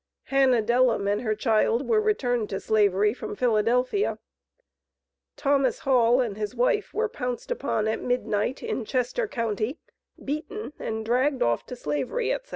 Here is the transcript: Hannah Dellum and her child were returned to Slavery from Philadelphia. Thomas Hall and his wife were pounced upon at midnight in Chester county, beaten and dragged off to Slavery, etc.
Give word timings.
Hannah 0.23 0.63
Dellum 0.63 1.07
and 1.07 1.21
her 1.21 1.35
child 1.35 1.87
were 1.87 2.01
returned 2.01 2.49
to 2.49 2.59
Slavery 2.59 3.13
from 3.13 3.35
Philadelphia. 3.35 4.17
Thomas 5.37 5.77
Hall 5.81 6.19
and 6.19 6.35
his 6.37 6.55
wife 6.55 6.91
were 6.91 7.07
pounced 7.07 7.51
upon 7.51 7.87
at 7.87 8.01
midnight 8.01 8.63
in 8.63 8.83
Chester 8.83 9.27
county, 9.27 9.77
beaten 10.25 10.73
and 10.79 11.05
dragged 11.05 11.43
off 11.43 11.67
to 11.67 11.75
Slavery, 11.75 12.33
etc. 12.33 12.49